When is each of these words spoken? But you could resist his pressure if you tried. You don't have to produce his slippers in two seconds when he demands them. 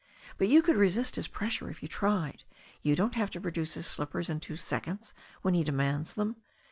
But 0.39 0.47
you 0.47 0.63
could 0.63 0.77
resist 0.77 1.15
his 1.15 1.27
pressure 1.27 1.69
if 1.69 1.83
you 1.83 1.87
tried. 1.87 2.43
You 2.81 2.95
don't 2.95 3.13
have 3.13 3.29
to 3.29 3.39
produce 3.39 3.75
his 3.75 3.85
slippers 3.85 4.31
in 4.31 4.39
two 4.39 4.55
seconds 4.55 5.13
when 5.43 5.53
he 5.53 5.63
demands 5.63 6.13
them. 6.13 6.37